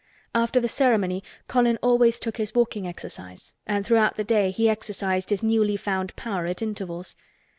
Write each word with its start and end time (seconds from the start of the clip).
After 0.33 0.59
the 0.59 0.67
ceremony 0.67 1.23
Colin 1.47 1.77
always 1.83 2.19
took 2.19 2.37
his 2.37 2.55
walking 2.55 2.87
exercise 2.87 3.53
and 3.67 3.85
throughout 3.85 4.15
the 4.15 4.23
day 4.23 4.49
he 4.49 4.67
exercised 4.67 5.29
his 5.29 5.43
newly 5.43 5.77
found 5.77 6.15
power 6.15 6.47
at 6.47 6.63
intervals. 6.63 7.15